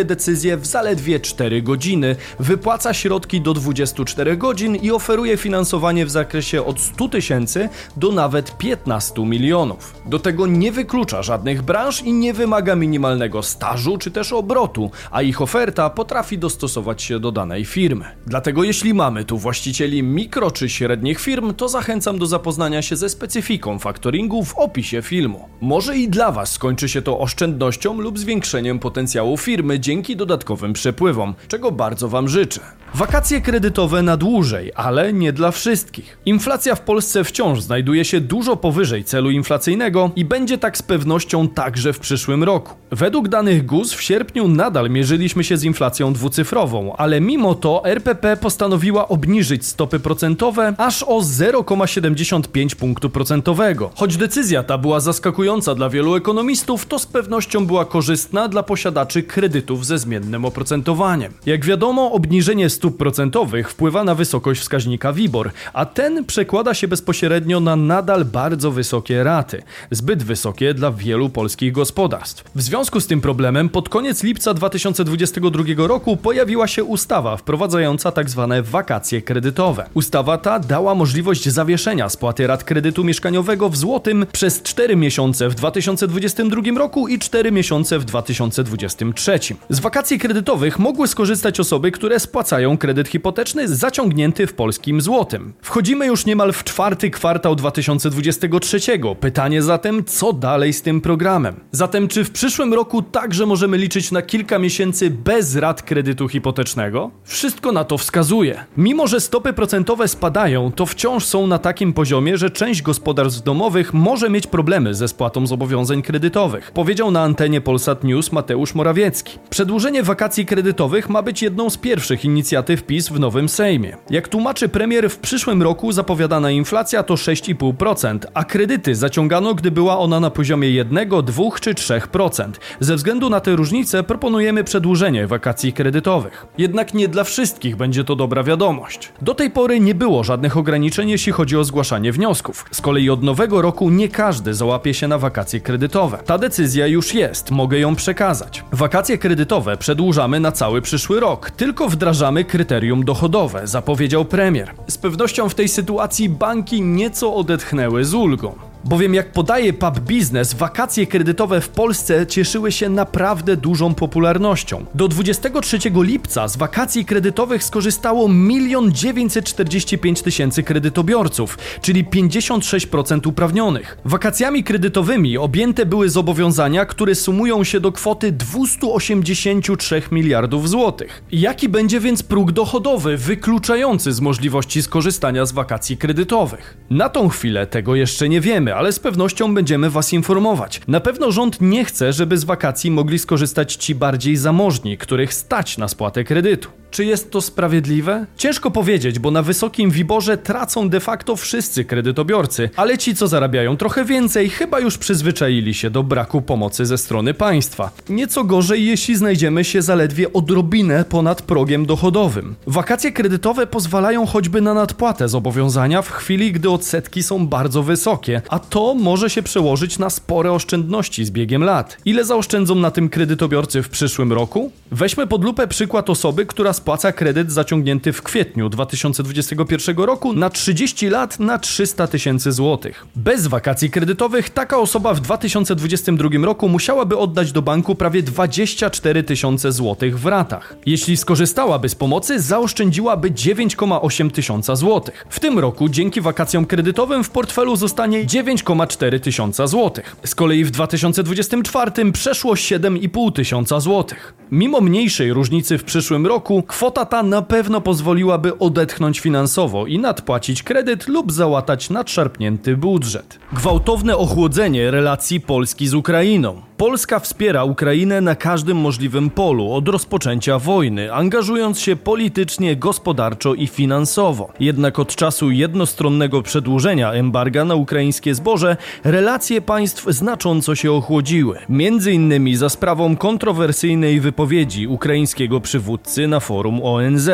podejmuje 0.00 0.04
decyzję 0.04 0.56
w 0.56 0.66
zaledwie 0.66 1.20
4 1.20 1.62
godziny, 1.62 2.16
wypłaca 2.38 2.94
środki 2.94 3.40
do 3.40 3.54
24 3.54 4.36
godzin 4.36 4.76
i 4.76 4.90
oferuje 4.90 5.36
finansowanie 5.36 6.06
w 6.06 6.10
zakresie 6.10 6.64
od 6.64 6.80
100 6.80 7.08
tysięcy 7.08 7.68
do 7.96 8.12
nawet 8.12 8.58
15 8.58 9.26
milionów. 9.26 9.94
Do 10.06 10.18
tego 10.18 10.46
nie 10.46 10.72
wyklucza 10.72 11.22
żadnych 11.22 11.62
branż 11.62 12.02
i 12.02 12.12
nie 12.12 12.34
wymaga 12.34 12.76
minimalnego 12.76 13.42
stażu 13.42 13.98
czy 13.98 14.10
też 14.10 14.32
obrotu, 14.32 14.90
a 15.10 15.22
ich 15.22 15.42
oferta 15.42 15.90
potrafi 15.90 16.38
dostosować 16.38 17.02
się 17.02 17.20
do 17.20 17.32
danej 17.32 17.64
firmy. 17.64 18.04
Dlatego 18.26 18.64
jeśli 18.64 18.94
mamy 18.94 19.24
tu 19.24 19.38
właścicieli 19.38 20.02
mikro 20.02 20.50
czy 20.50 20.68
średnich 20.68 21.20
firm, 21.20 21.54
to 21.54 21.68
zachęcam 21.68 22.18
do 22.18 22.26
zapoznania 22.26 22.82
się 22.82 22.96
ze 22.96 23.08
specyfiką 23.08 23.78
faktoringu 23.78 24.44
w 24.44 24.58
opisie 24.58 25.02
filmu. 25.02 25.48
Może 25.60 25.96
i 25.96 26.08
dla 26.08 26.32
Was 26.32 26.52
skończy 26.52 26.88
się 26.88 27.02
to 27.02 27.18
oszczędnością 27.18 28.00
lub 28.00 28.18
zwiększeniem 28.18 28.78
potencjału 28.78 29.36
firmy 29.36 29.78
dzięki 29.90 30.16
dodatkowym 30.16 30.72
przepływom, 30.72 31.34
czego 31.48 31.72
bardzo 31.72 32.08
Wam 32.08 32.28
życzę. 32.28 32.60
Wakacje 32.94 33.40
kredytowe 33.40 34.02
na 34.02 34.16
dłużej, 34.16 34.72
ale 34.74 35.12
nie 35.12 35.32
dla 35.32 35.50
wszystkich. 35.50 36.18
Inflacja 36.26 36.74
w 36.74 36.80
Polsce 36.80 37.24
wciąż 37.24 37.60
znajduje 37.60 38.04
się 38.04 38.20
dużo 38.20 38.56
powyżej 38.56 39.04
celu 39.04 39.30
inflacyjnego 39.30 40.10
i 40.16 40.24
będzie 40.24 40.58
tak 40.58 40.78
z 40.78 40.82
pewnością 40.82 41.48
także 41.48 41.92
w 41.92 41.98
przyszłym 41.98 42.44
roku. 42.44 42.74
Według 42.90 43.28
danych 43.28 43.66
GUS 43.66 43.92
w 43.92 44.02
sierpniu 44.02 44.48
nadal 44.48 44.90
mierzyliśmy 44.90 45.44
się 45.44 45.56
z 45.56 45.64
inflacją 45.64 46.12
dwucyfrową, 46.12 46.96
ale 46.96 47.20
mimo 47.20 47.54
to 47.54 47.84
RPP 47.84 48.36
postanowiła 48.36 49.08
obniżyć 49.08 49.66
stopy 49.66 50.00
procentowe 50.00 50.74
aż 50.78 51.02
o 51.02 51.18
0,75 51.18 52.74
punktu 52.74 53.10
procentowego. 53.10 53.90
Choć 53.94 54.16
decyzja 54.16 54.62
ta 54.62 54.78
była 54.78 55.00
zaskakująca 55.00 55.74
dla 55.74 55.88
wielu 55.88 56.14
ekonomistów, 56.14 56.86
to 56.86 56.98
z 56.98 57.06
pewnością 57.06 57.66
była 57.66 57.84
korzystna 57.84 58.48
dla 58.48 58.62
posiadaczy 58.62 59.22
kredytów 59.22 59.79
ze 59.84 59.98
zmiennym 59.98 60.44
oprocentowaniem. 60.44 61.32
Jak 61.46 61.64
wiadomo, 61.64 62.12
obniżenie 62.12 62.70
stóp 62.70 62.96
procentowych 62.96 63.70
wpływa 63.70 64.04
na 64.04 64.14
wysokość 64.14 64.60
wskaźnika 64.60 65.12
WIBOR, 65.12 65.50
a 65.72 65.86
ten 65.86 66.24
przekłada 66.24 66.74
się 66.74 66.88
bezpośrednio 66.88 67.60
na 67.60 67.76
nadal 67.76 68.24
bardzo 68.24 68.70
wysokie 68.70 69.24
raty, 69.24 69.62
zbyt 69.90 70.22
wysokie 70.22 70.74
dla 70.74 70.90
wielu 70.92 71.28
polskich 71.28 71.72
gospodarstw. 71.72 72.44
W 72.54 72.62
związku 72.62 73.00
z 73.00 73.06
tym 73.06 73.20
problemem 73.20 73.68
pod 73.68 73.88
koniec 73.88 74.22
lipca 74.22 74.54
2022 74.54 75.64
roku 75.76 76.16
pojawiła 76.16 76.66
się 76.66 76.84
ustawa 76.84 77.36
wprowadzająca 77.36 78.12
tzw. 78.12 78.46
Tak 78.50 78.64
wakacje 78.64 79.22
kredytowe. 79.22 79.86
Ustawa 79.94 80.38
ta 80.38 80.58
dała 80.58 80.94
możliwość 80.94 81.48
zawieszenia 81.48 82.08
spłaty 82.08 82.46
rat 82.46 82.64
kredytu 82.64 83.04
mieszkaniowego 83.04 83.68
w 83.68 83.76
złotym 83.76 84.26
przez 84.32 84.62
4 84.62 84.96
miesiące 84.96 85.48
w 85.48 85.54
2022 85.54 86.62
roku 86.78 87.08
i 87.08 87.18
4 87.18 87.52
miesiące 87.52 87.98
w 87.98 88.04
2023. 88.04 89.38
Z 89.72 89.80
wakacji 89.80 90.18
kredytowych 90.18 90.78
mogły 90.78 91.08
skorzystać 91.08 91.60
osoby, 91.60 91.90
które 91.90 92.20
spłacają 92.20 92.78
kredyt 92.78 93.08
hipoteczny 93.08 93.68
zaciągnięty 93.68 94.46
w 94.46 94.54
polskim 94.54 95.00
złotym. 95.00 95.52
Wchodzimy 95.62 96.06
już 96.06 96.26
niemal 96.26 96.52
w 96.52 96.64
czwarty 96.64 97.10
kwartał 97.10 97.56
2023. 97.56 98.80
Pytanie 99.20 99.62
zatem, 99.62 100.04
co 100.04 100.32
dalej 100.32 100.72
z 100.72 100.82
tym 100.82 101.00
programem? 101.00 101.54
Zatem, 101.72 102.08
czy 102.08 102.24
w 102.24 102.30
przyszłym 102.30 102.74
roku 102.74 103.02
także 103.02 103.46
możemy 103.46 103.78
liczyć 103.78 104.12
na 104.12 104.22
kilka 104.22 104.58
miesięcy 104.58 105.10
bez 105.10 105.56
rat 105.56 105.82
kredytu 105.82 106.28
hipotecznego? 106.28 107.10
Wszystko 107.24 107.72
na 107.72 107.84
to 107.84 107.98
wskazuje. 107.98 108.64
Mimo, 108.76 109.06
że 109.06 109.20
stopy 109.20 109.52
procentowe 109.52 110.08
spadają, 110.08 110.72
to 110.72 110.86
wciąż 110.86 111.24
są 111.24 111.46
na 111.46 111.58
takim 111.58 111.92
poziomie, 111.92 112.36
że 112.36 112.50
część 112.50 112.82
gospodarstw 112.82 113.42
domowych 113.42 113.94
może 113.94 114.30
mieć 114.30 114.46
problemy 114.46 114.94
ze 114.94 115.08
spłatą 115.08 115.46
zobowiązań 115.46 116.02
kredytowych, 116.02 116.70
powiedział 116.72 117.10
na 117.10 117.22
antenie 117.22 117.60
Polsat 117.60 118.04
News 118.04 118.32
Mateusz 118.32 118.74
Morawiecki. 118.74 119.38
Przedłużenie 119.60 120.02
wakacji 120.02 120.46
kredytowych 120.46 121.08
ma 121.08 121.22
być 121.22 121.42
jedną 121.42 121.70
z 121.70 121.76
pierwszych 121.76 122.24
inicjatyw 122.24 122.82
PiS 122.82 123.08
w 123.08 123.20
nowym 123.20 123.48
Sejmie. 123.48 123.96
Jak 124.10 124.28
tłumaczy 124.28 124.68
premier, 124.68 125.10
w 125.10 125.18
przyszłym 125.18 125.62
roku 125.62 125.92
zapowiadana 125.92 126.50
inflacja 126.50 127.02
to 127.02 127.14
6,5%, 127.14 128.18
a 128.34 128.44
kredyty 128.44 128.94
zaciągano, 128.94 129.54
gdy 129.54 129.70
była 129.70 129.98
ona 129.98 130.20
na 130.20 130.30
poziomie 130.30 130.70
1, 130.70 131.08
2 131.08 131.42
czy 131.60 131.74
3%. 131.74 132.50
Ze 132.80 132.96
względu 132.96 133.30
na 133.30 133.40
te 133.40 133.56
różnice 133.56 134.02
proponujemy 134.02 134.64
przedłużenie 134.64 135.26
wakacji 135.26 135.72
kredytowych. 135.72 136.46
Jednak 136.58 136.94
nie 136.94 137.08
dla 137.08 137.24
wszystkich 137.24 137.76
będzie 137.76 138.04
to 138.04 138.16
dobra 138.16 138.42
wiadomość. 138.42 139.12
Do 139.22 139.34
tej 139.34 139.50
pory 139.50 139.80
nie 139.80 139.94
było 139.94 140.24
żadnych 140.24 140.56
ograniczeń, 140.56 141.10
jeśli 141.10 141.32
chodzi 141.32 141.56
o 141.56 141.64
zgłaszanie 141.64 142.12
wniosków. 142.12 142.64
Z 142.70 142.80
kolei 142.80 143.10
od 143.10 143.22
nowego 143.22 143.62
roku 143.62 143.90
nie 143.90 144.08
każdy 144.08 144.54
załapie 144.54 144.94
się 144.94 145.08
na 145.08 145.18
wakacje 145.18 145.60
kredytowe. 145.60 146.18
Ta 146.26 146.38
decyzja 146.38 146.86
już 146.86 147.14
jest, 147.14 147.50
mogę 147.50 147.78
ją 147.78 147.96
przekazać. 147.96 148.64
Wakacje 148.72 149.18
kredytowe 149.18 149.49
przedłużamy 149.78 150.40
na 150.40 150.52
cały 150.52 150.82
przyszły 150.82 151.20
rok, 151.20 151.50
tylko 151.50 151.88
wdrażamy 151.88 152.44
kryterium 152.44 153.04
dochodowe, 153.04 153.66
zapowiedział 153.66 154.24
premier. 154.24 154.74
Z 154.86 154.98
pewnością 154.98 155.48
w 155.48 155.54
tej 155.54 155.68
sytuacji 155.68 156.28
banki 156.28 156.82
nieco 156.82 157.34
odetchnęły 157.34 158.04
z 158.04 158.14
ulgą. 158.14 158.69
Bowiem 158.84 159.14
jak 159.14 159.32
podaje 159.32 159.72
Pub 159.72 160.00
Business, 160.00 160.54
wakacje 160.54 161.06
kredytowe 161.06 161.60
w 161.60 161.68
Polsce 161.68 162.26
cieszyły 162.26 162.72
się 162.72 162.88
naprawdę 162.88 163.56
dużą 163.56 163.94
popularnością. 163.94 164.84
Do 164.94 165.08
23 165.08 165.78
lipca 165.94 166.48
z 166.48 166.56
wakacji 166.56 167.04
kredytowych 167.04 167.64
skorzystało 167.64 168.28
1 168.28 168.92
945 168.92 170.22
tysięcy 170.22 170.62
kredytobiorców, 170.62 171.58
czyli 171.82 172.04
56% 172.04 173.28
uprawnionych. 173.28 173.98
Wakacjami 174.04 174.64
kredytowymi 174.64 175.38
objęte 175.38 175.86
były 175.86 176.08
zobowiązania, 176.08 176.84
które 176.84 177.14
sumują 177.14 177.64
się 177.64 177.80
do 177.80 177.92
kwoty 177.92 178.32
283 178.32 180.02
miliardów 180.10 180.68
złotych. 180.68 181.22
Jaki 181.32 181.68
będzie 181.68 182.00
więc 182.00 182.22
próg 182.22 182.52
dochodowy 182.52 183.16
wykluczający 183.16 184.12
z 184.12 184.20
możliwości 184.20 184.82
skorzystania 184.82 185.44
z 185.46 185.52
wakacji 185.52 185.96
kredytowych? 185.96 186.76
Na 186.90 187.08
tą 187.08 187.28
chwilę 187.28 187.66
tego 187.66 187.94
jeszcze 187.94 188.28
nie 188.28 188.40
wiemy 188.40 188.69
wiemy, 188.70 188.78
ale 188.78 188.92
z 188.92 188.98
pewnością 188.98 189.54
będziemy 189.54 189.90
Was 189.90 190.12
informować. 190.12 190.80
Na 190.88 191.00
pewno 191.00 191.32
rząd 191.32 191.60
nie 191.60 191.84
chce, 191.84 192.12
żeby 192.12 192.38
z 192.38 192.44
wakacji 192.44 192.90
mogli 192.90 193.18
skorzystać 193.18 193.74
ci 193.74 193.94
bardziej 193.94 194.36
zamożni, 194.36 194.98
których 194.98 195.34
stać 195.34 195.78
na 195.78 195.88
spłatę 195.88 196.24
kredytu. 196.24 196.68
Czy 196.90 197.04
jest 197.04 197.30
to 197.30 197.40
sprawiedliwe? 197.40 198.26
Ciężko 198.36 198.70
powiedzieć, 198.70 199.18
bo 199.18 199.30
na 199.30 199.42
wysokim 199.42 199.90
wiborze 199.90 200.38
tracą 200.38 200.88
de 200.88 201.00
facto 201.00 201.36
wszyscy 201.36 201.84
kredytobiorcy, 201.84 202.70
ale 202.76 202.98
ci, 202.98 203.14
co 203.14 203.28
zarabiają 203.28 203.76
trochę 203.76 204.04
więcej, 204.04 204.48
chyba 204.50 204.80
już 204.80 204.98
przyzwyczaili 204.98 205.74
się 205.74 205.90
do 205.90 206.02
braku 206.02 206.42
pomocy 206.42 206.86
ze 206.86 206.98
strony 206.98 207.34
państwa. 207.34 207.90
Nieco 208.08 208.44
gorzej, 208.44 208.86
jeśli 208.86 209.16
znajdziemy 209.16 209.64
się 209.64 209.82
zaledwie 209.82 210.32
odrobinę 210.32 211.04
ponad 211.04 211.42
progiem 211.42 211.86
dochodowym. 211.86 212.54
Wakacje 212.66 213.12
kredytowe 213.12 213.66
pozwalają 213.66 214.26
choćby 214.26 214.60
na 214.60 214.74
nadpłatę 214.74 215.28
zobowiązania 215.28 216.02
w 216.02 216.10
chwili, 216.10 216.52
gdy 216.52 216.70
odsetki 216.70 217.22
są 217.22 217.46
bardzo 217.46 217.82
wysokie, 217.82 218.42
a 218.48 218.58
to 218.70 218.94
może 218.94 219.30
się 219.30 219.42
przełożyć 219.42 219.98
na 219.98 220.10
spore 220.10 220.52
oszczędności 220.52 221.24
z 221.24 221.30
biegiem 221.30 221.64
lat. 221.64 221.96
Ile 222.04 222.24
zaoszczędzą 222.24 222.74
na 222.74 222.90
tym 222.90 223.08
kredytobiorcy 223.08 223.82
w 223.82 223.88
przyszłym 223.88 224.32
roku? 224.32 224.72
Weźmy 224.90 225.26
pod 225.26 225.44
lupę 225.44 225.68
przykład 225.68 226.10
osoby, 226.10 226.46
która 226.46 226.72
spłaca 226.72 227.12
kredyt 227.12 227.52
zaciągnięty 227.52 228.12
w 228.12 228.22
kwietniu 228.22 228.68
2021 228.68 229.96
roku 229.96 230.32
na 230.32 230.50
30 230.50 231.08
lat 231.08 231.40
na 231.40 231.58
300 231.58 232.06
tysięcy 232.06 232.52
złotych. 232.52 233.06
Bez 233.16 233.46
wakacji 233.46 233.90
kredytowych 233.90 234.50
taka 234.50 234.78
osoba 234.78 235.14
w 235.14 235.20
2022 235.20 236.28
roku 236.42 236.68
musiałaby 236.68 237.18
oddać 237.18 237.52
do 237.52 237.62
banku 237.62 237.94
prawie 237.94 238.22
24 238.22 239.22
tysiące 239.22 239.72
złotych 239.72 240.18
w 240.18 240.26
ratach. 240.26 240.76
Jeśli 240.86 241.16
skorzystałaby 241.16 241.88
z 241.88 241.94
pomocy, 241.94 242.40
zaoszczędziłaby 242.40 243.30
9,8 243.30 244.30
tysiąca 244.30 244.76
złotych. 244.76 245.26
W 245.30 245.40
tym 245.40 245.58
roku 245.58 245.88
dzięki 245.88 246.20
wakacjom 246.20 246.66
kredytowym 246.66 247.24
w 247.24 247.30
portfelu 247.30 247.76
zostanie 247.76 248.26
9,4 248.56 249.20
tysiąca 249.20 249.66
złotych. 249.66 250.16
Z 250.24 250.34
kolei 250.34 250.64
w 250.64 250.70
2024 250.70 252.12
przeszło 252.12 252.54
7,5 252.54 253.32
tysiąca 253.32 253.80
złotych. 253.80 254.39
Mimo 254.52 254.80
mniejszej 254.80 255.32
różnicy 255.32 255.78
w 255.78 255.84
przyszłym 255.84 256.26
roku, 256.26 256.62
kwota 256.62 257.04
ta 257.04 257.22
na 257.22 257.42
pewno 257.42 257.80
pozwoliłaby 257.80 258.58
odetchnąć 258.58 259.20
finansowo 259.20 259.86
i 259.86 259.98
nadpłacić 259.98 260.62
kredyt 260.62 261.08
lub 261.08 261.32
załatać 261.32 261.90
nadszarpnięty 261.90 262.76
budżet. 262.76 263.38
Gwałtowne 263.52 264.16
ochłodzenie 264.16 264.90
relacji 264.90 265.40
Polski 265.40 265.86
z 265.88 265.94
Ukrainą. 265.94 266.62
Polska 266.76 267.18
wspiera 267.18 267.64
Ukrainę 267.64 268.20
na 268.20 268.34
każdym 268.34 268.76
możliwym 268.76 269.30
polu 269.30 269.72
od 269.72 269.88
rozpoczęcia 269.88 270.58
wojny, 270.58 271.14
angażując 271.14 271.80
się 271.80 271.96
politycznie, 271.96 272.76
gospodarczo 272.76 273.54
i 273.54 273.66
finansowo. 273.66 274.52
Jednak 274.60 274.98
od 274.98 275.16
czasu 275.16 275.50
jednostronnego 275.50 276.42
przedłużenia 276.42 277.12
embarga 277.12 277.64
na 277.64 277.74
ukraińskie 277.74 278.34
zboże, 278.34 278.76
relacje 279.04 279.60
państw 279.60 280.04
znacząco 280.08 280.74
się 280.74 280.92
ochłodziły. 280.92 281.58
Między 281.68 282.12
innymi 282.12 282.56
za 282.56 282.68
sprawą 282.68 283.16
kontrowersyjnej 283.16 284.20
wypowiedzi 284.20 284.39
ukraińskiego 284.88 285.60
przywódcy 285.60 286.28
na 286.28 286.40
forum 286.40 286.80
ONZ. 286.82 287.28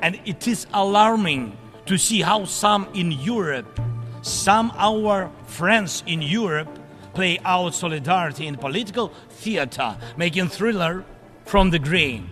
And 0.00 0.16
it 0.24 0.46
is 0.46 0.66
alarming 0.72 1.52
to 1.86 1.98
see 1.98 2.22
how 2.22 2.46
some 2.46 2.86
in 2.94 3.12
Europe, 3.12 3.80
some 4.22 4.70
our 4.78 5.28
friends 5.46 6.02
in 6.06 6.22
Europe 6.22 6.70
play 7.14 7.38
out 7.44 7.74
solidarity 7.74 8.46
in 8.46 8.56
political 8.56 9.10
theater, 9.42 9.96
making 10.16 10.48
thriller 10.48 11.02
from 11.44 11.70
the 11.70 11.78
green. 11.78 12.28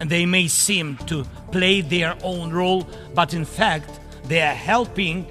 And 0.00 0.10
they 0.10 0.26
may 0.26 0.48
seem 0.48 0.96
to 1.06 1.24
play 1.50 1.82
their 1.82 2.14
own 2.22 2.52
role, 2.52 2.86
but 3.14 3.34
in 3.34 3.44
fact, 3.44 4.00
they 4.28 4.40
are 4.40 4.54
helping, 4.54 5.26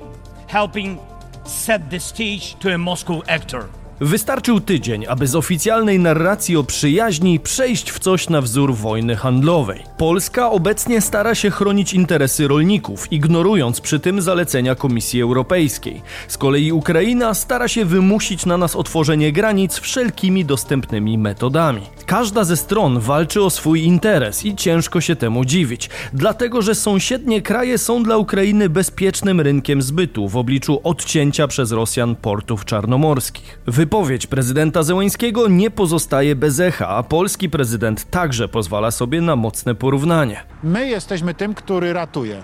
helping 0.47 0.99
set 1.45 1.89
the 1.89 1.99
stage 1.99 2.55
to 2.59 2.73
a 2.73 2.77
Moscow 2.77 3.23
actor. 3.27 3.69
Wystarczył 4.01 4.59
tydzień, 4.59 5.05
aby 5.07 5.27
z 5.27 5.35
oficjalnej 5.35 5.99
narracji 5.99 6.57
o 6.57 6.63
przyjaźni 6.63 7.39
przejść 7.39 7.91
w 7.91 7.99
coś 7.99 8.29
na 8.29 8.41
wzór 8.41 8.75
wojny 8.75 9.15
handlowej. 9.15 9.83
Polska 9.97 10.51
obecnie 10.51 11.01
stara 11.01 11.35
się 11.35 11.49
chronić 11.51 11.93
interesy 11.93 12.47
rolników, 12.47 13.11
ignorując 13.11 13.81
przy 13.81 13.99
tym 13.99 14.21
zalecenia 14.21 14.75
Komisji 14.75 15.21
Europejskiej. 15.21 16.01
Z 16.27 16.37
kolei 16.37 16.71
Ukraina 16.71 17.33
stara 17.33 17.67
się 17.67 17.85
wymusić 17.85 18.45
na 18.45 18.57
nas 18.57 18.75
otworzenie 18.75 19.31
granic 19.31 19.79
wszelkimi 19.79 20.45
dostępnymi 20.45 21.17
metodami. 21.17 21.81
Każda 22.09 22.43
ze 22.43 22.57
stron 22.57 22.99
walczy 22.99 23.43
o 23.43 23.49
swój 23.49 23.83
interes 23.83 24.45
i 24.45 24.55
ciężko 24.55 25.01
się 25.01 25.15
temu 25.15 25.45
dziwić, 25.45 25.89
dlatego 26.13 26.61
że 26.61 26.75
sąsiednie 26.75 27.41
kraje 27.41 27.77
są 27.77 28.03
dla 28.03 28.17
Ukrainy 28.17 28.69
bezpiecznym 28.69 29.41
rynkiem 29.41 29.81
zbytu 29.81 30.27
w 30.27 30.37
obliczu 30.37 30.81
odcięcia 30.83 31.47
przez 31.47 31.71
Rosjan 31.71 32.15
portów 32.15 32.65
czarnomorskich. 32.65 33.59
Wypowiedź 33.67 34.27
prezydenta 34.27 34.83
Zełańskiego 34.83 35.47
nie 35.47 35.71
pozostaje 35.71 36.35
bez 36.35 36.59
echa, 36.59 36.87
a 36.87 37.03
polski 37.03 37.49
prezydent 37.49 38.09
także 38.09 38.47
pozwala 38.47 38.91
sobie 38.91 39.21
na 39.21 39.35
mocne 39.35 39.75
porównanie. 39.75 40.43
My 40.63 40.87
jesteśmy 40.87 41.33
tym, 41.33 41.53
który 41.53 41.93
ratuje. 41.93 42.43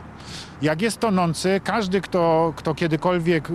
Jak 0.62 0.82
jest 0.82 1.00
tonący, 1.00 1.62
każdy, 1.64 2.02
kto, 2.02 2.54
kto 2.56 2.76
kiedykolwiek 2.76 3.50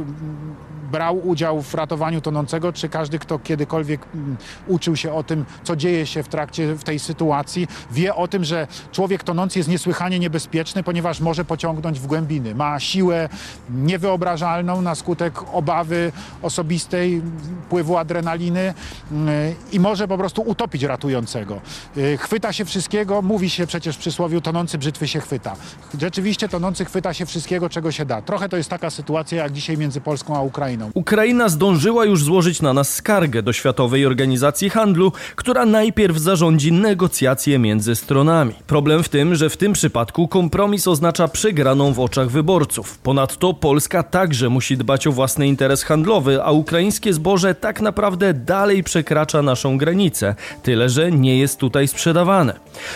brał 0.92 1.28
udział 1.28 1.62
w 1.62 1.74
ratowaniu 1.74 2.20
tonącego, 2.20 2.72
czy 2.72 2.88
każdy, 2.88 3.18
kto 3.18 3.38
kiedykolwiek 3.38 4.00
mm, 4.14 4.36
uczył 4.66 4.96
się 4.96 5.12
o 5.12 5.22
tym, 5.22 5.44
co 5.64 5.76
dzieje 5.76 6.06
się 6.06 6.22
w 6.22 6.28
trakcie 6.28 6.74
w 6.74 6.84
tej 6.84 6.98
sytuacji, 6.98 7.68
wie 7.90 8.14
o 8.14 8.28
tym, 8.28 8.44
że 8.44 8.66
człowiek 8.92 9.24
tonący 9.24 9.58
jest 9.58 9.68
niesłychanie 9.68 10.18
niebezpieczny, 10.18 10.82
ponieważ 10.82 11.20
może 11.20 11.44
pociągnąć 11.44 12.00
w 12.00 12.06
głębiny. 12.06 12.54
Ma 12.54 12.80
siłę 12.80 13.28
niewyobrażalną 13.70 14.82
na 14.82 14.94
skutek 14.94 15.34
obawy 15.52 16.12
osobistej, 16.42 17.22
pływu 17.68 17.96
adrenaliny 17.96 18.74
mm, 19.12 19.54
i 19.72 19.80
może 19.80 20.08
po 20.08 20.18
prostu 20.18 20.42
utopić 20.42 20.82
ratującego. 20.82 21.60
Y, 21.96 22.18
Chwyta 22.18 22.52
się 22.52 22.64
wszystkiego, 22.64 23.22
mówi 23.22 23.50
się 23.50 23.66
przecież 23.66 23.96
w 23.96 23.98
przysłowiu 23.98 24.40
tonący 24.40 24.78
brzytwy 24.78 25.08
się 25.08 25.20
chwyta. 25.20 25.56
Rzeczywiście 26.00 26.48
tonący 26.48 26.84
chwyta 26.84 27.14
się 27.14 27.26
wszystkiego, 27.26 27.68
czego 27.68 27.92
się 27.92 28.04
da. 28.04 28.22
Trochę 28.22 28.48
to 28.48 28.56
jest 28.56 28.70
taka 28.70 28.90
sytuacja 28.90 29.42
jak 29.42 29.52
dzisiaj 29.52 29.78
między 29.78 30.00
Polską 30.00 30.36
a 30.36 30.40
Ukrainą. 30.40 30.79
Ukraina 30.94 31.48
zdążyła 31.48 32.04
już 32.04 32.24
złożyć 32.24 32.62
na 32.62 32.72
nas 32.72 32.94
skargę 32.94 33.42
do 33.42 33.52
Światowej 33.52 34.06
Organizacji 34.06 34.70
Handlu, 34.70 35.12
która 35.36 35.66
najpierw 35.66 36.18
zarządzi 36.18 36.72
negocjacje 36.72 37.58
między 37.58 37.94
stronami. 37.94 38.54
Problem 38.66 39.02
w 39.02 39.08
tym, 39.08 39.34
że 39.34 39.50
w 39.50 39.56
tym 39.56 39.72
przypadku 39.72 40.28
kompromis 40.28 40.88
oznacza 40.88 41.28
przegraną 41.28 41.92
w 41.92 42.00
oczach 42.00 42.30
wyborców. 42.30 42.98
Ponadto 42.98 43.54
Polska 43.54 44.02
także 44.02 44.48
musi 44.48 44.76
dbać 44.76 45.06
o 45.06 45.12
własny 45.12 45.48
interes 45.48 45.82
handlowy, 45.82 46.42
a 46.44 46.50
ukraińskie 46.50 47.12
zboże 47.12 47.54
tak 47.54 47.80
naprawdę 47.80 48.34
dalej 48.34 48.84
przekracza 48.84 49.42
naszą 49.42 49.78
granicę, 49.78 50.34
tyle 50.62 50.88
że 50.88 51.12
nie 51.12 51.38
jest 51.38 51.58
tutaj 51.58 51.88
sprzedawane. 51.88 52.54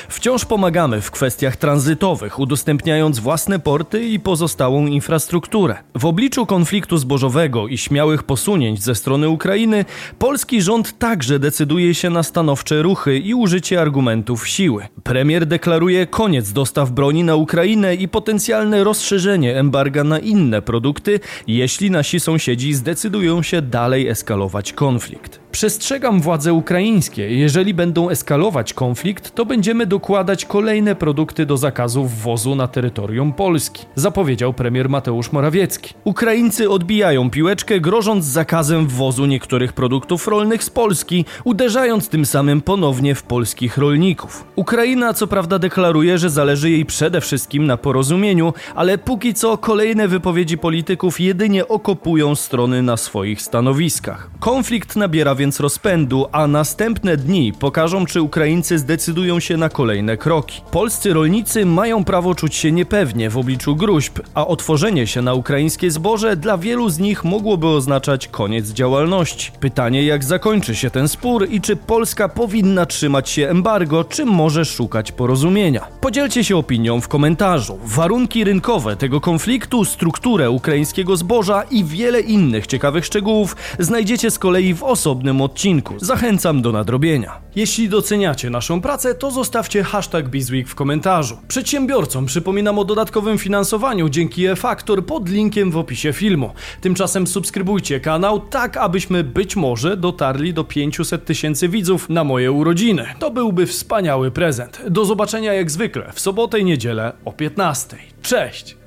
Wciąż 0.08 0.44
pomagamy 0.44 1.00
w 1.00 1.10
kwestiach 1.10 1.56
tranzytowych, 1.56 2.38
udostępniając 2.38 3.18
własne 3.18 3.58
porty 3.58 4.04
i 4.08 4.20
pozostałą 4.20 4.86
infrastrukturę. 4.86 5.76
W 5.94 6.04
obliczu 6.04 6.46
konfliktu 6.46 6.98
zbożowego 6.98 7.68
i 7.74 7.78
śmiałych 7.78 8.22
posunięć 8.22 8.82
ze 8.82 8.94
strony 8.94 9.28
Ukrainy, 9.28 9.84
polski 10.18 10.62
rząd 10.62 10.98
także 10.98 11.38
decyduje 11.38 11.94
się 11.94 12.10
na 12.10 12.22
stanowcze 12.22 12.82
ruchy 12.82 13.18
i 13.18 13.34
użycie 13.34 13.80
argumentów 13.80 14.48
siły. 14.48 14.86
Premier 15.02 15.46
deklaruje 15.46 16.06
koniec 16.06 16.52
dostaw 16.52 16.90
broni 16.90 17.24
na 17.24 17.36
Ukrainę 17.36 17.94
i 17.94 18.08
potencjalne 18.08 18.84
rozszerzenie 18.84 19.56
embarga 19.56 20.04
na 20.04 20.18
inne 20.18 20.62
produkty, 20.62 21.20
jeśli 21.46 21.90
nasi 21.90 22.20
sąsiedzi 22.20 22.74
zdecydują 22.74 23.42
się 23.42 23.62
dalej 23.62 24.08
eskalować 24.08 24.72
konflikt. 24.72 25.43
Przestrzegam 25.54 26.20
władze 26.20 26.52
ukraińskie, 26.52 27.36
jeżeli 27.36 27.74
będą 27.74 28.10
eskalować 28.10 28.74
konflikt, 28.74 29.34
to 29.34 29.46
będziemy 29.46 29.86
dokładać 29.86 30.44
kolejne 30.44 30.94
produkty 30.94 31.46
do 31.46 31.56
zakazu 31.56 32.04
wwozu 32.04 32.54
na 32.54 32.68
terytorium 32.68 33.32
Polski, 33.32 33.86
zapowiedział 33.94 34.52
premier 34.52 34.88
Mateusz 34.88 35.32
Morawiecki. 35.32 35.94
Ukraińcy 36.04 36.70
odbijają 36.70 37.30
piłeczkę, 37.30 37.80
grożąc 37.80 38.24
zakazem 38.24 38.86
wwozu 38.86 39.26
niektórych 39.26 39.72
produktów 39.72 40.28
rolnych 40.28 40.64
z 40.64 40.70
Polski, 40.70 41.24
uderzając 41.44 42.08
tym 42.08 42.26
samym 42.26 42.60
ponownie 42.60 43.14
w 43.14 43.22
polskich 43.22 43.78
rolników. 43.78 44.44
Ukraina 44.56 45.14
co 45.14 45.26
prawda 45.26 45.58
deklaruje, 45.58 46.18
że 46.18 46.30
zależy 46.30 46.70
jej 46.70 46.84
przede 46.84 47.20
wszystkim 47.20 47.66
na 47.66 47.76
porozumieniu, 47.76 48.52
ale 48.74 48.98
póki 48.98 49.34
co 49.34 49.58
kolejne 49.58 50.08
wypowiedzi 50.08 50.58
polityków 50.58 51.20
jedynie 51.20 51.68
okopują 51.68 52.34
strony 52.34 52.82
na 52.82 52.96
swoich 52.96 53.42
stanowiskach. 53.42 54.30
Konflikt 54.40 54.96
nabiera 54.96 55.34
więc 55.44 55.60
rozpędu, 55.60 56.26
a 56.32 56.46
następne 56.46 57.16
dni 57.16 57.52
pokażą, 57.52 58.06
czy 58.06 58.22
Ukraińcy 58.22 58.78
zdecydują 58.78 59.40
się 59.40 59.56
na 59.56 59.68
kolejne 59.68 60.16
kroki. 60.16 60.60
Polscy 60.70 61.12
rolnicy 61.12 61.66
mają 61.66 62.04
prawo 62.04 62.34
czuć 62.34 62.54
się 62.54 62.72
niepewnie 62.72 63.30
w 63.30 63.38
obliczu 63.38 63.76
gruźb, 63.76 64.18
a 64.34 64.46
otworzenie 64.46 65.06
się 65.06 65.22
na 65.22 65.34
ukraińskie 65.34 65.90
zboże 65.90 66.36
dla 66.36 66.58
wielu 66.58 66.88
z 66.88 66.98
nich 66.98 67.24
mogłoby 67.24 67.66
oznaczać 67.66 68.28
koniec 68.28 68.70
działalności. 68.70 69.52
Pytanie, 69.60 70.04
jak 70.04 70.24
zakończy 70.24 70.74
się 70.74 70.90
ten 70.90 71.08
spór 71.08 71.46
i 71.50 71.60
czy 71.60 71.76
Polska 71.76 72.28
powinna 72.28 72.86
trzymać 72.86 73.30
się 73.30 73.48
embargo, 73.48 74.04
czy 74.04 74.24
może 74.24 74.64
szukać 74.64 75.12
porozumienia. 75.12 75.86
Podzielcie 76.00 76.44
się 76.44 76.56
opinią 76.56 77.00
w 77.00 77.08
komentarzu. 77.08 77.78
Warunki 77.84 78.44
rynkowe 78.44 78.96
tego 78.96 79.20
konfliktu, 79.20 79.84
strukturę 79.84 80.50
ukraińskiego 80.50 81.16
zboża 81.16 81.62
i 81.62 81.84
wiele 81.84 82.20
innych 82.20 82.66
ciekawych 82.66 83.04
szczegółów 83.04 83.56
znajdziecie 83.78 84.30
z 84.30 84.38
kolei 84.38 84.74
w 84.74 84.82
osobnym 84.82 85.33
odcinku. 85.42 85.94
Zachęcam 86.00 86.62
do 86.62 86.72
nadrobienia. 86.72 87.40
Jeśli 87.56 87.88
doceniacie 87.88 88.50
naszą 88.50 88.80
pracę, 88.80 89.14
to 89.14 89.30
zostawcie 89.30 89.84
hashtag 89.84 90.28
Bizweek 90.28 90.68
w 90.68 90.74
komentarzu. 90.74 91.38
Przedsiębiorcom 91.48 92.26
przypominam 92.26 92.78
o 92.78 92.84
dodatkowym 92.84 93.38
finansowaniu 93.38 94.08
dzięki 94.08 94.46
e-faktor 94.46 95.06
pod 95.06 95.28
linkiem 95.28 95.70
w 95.70 95.76
opisie 95.76 96.12
filmu. 96.12 96.50
Tymczasem 96.80 97.26
subskrybujcie 97.26 98.00
kanał 98.00 98.40
tak, 98.40 98.76
abyśmy 98.76 99.24
być 99.24 99.56
może 99.56 99.96
dotarli 99.96 100.54
do 100.54 100.64
500 100.64 101.24
tysięcy 101.24 101.68
widzów 101.68 102.08
na 102.08 102.24
moje 102.24 102.52
urodziny. 102.52 103.06
To 103.18 103.30
byłby 103.30 103.66
wspaniały 103.66 104.30
prezent. 104.30 104.82
Do 104.88 105.04
zobaczenia 105.04 105.52
jak 105.52 105.70
zwykle 105.70 106.12
w 106.12 106.20
sobotę 106.20 106.60
i 106.60 106.64
niedzielę 106.64 107.12
o 107.24 107.32
15. 107.32 107.96
Cześć! 108.22 108.83